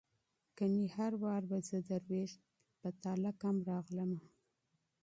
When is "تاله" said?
3.03-3.31